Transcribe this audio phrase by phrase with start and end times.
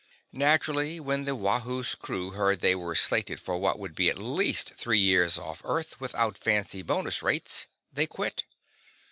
[0.33, 4.73] Naturally, when the Wahoo's crew heard they were slated for what would be at least
[4.73, 8.43] three years off Earth without fancy bonus rates, they quit.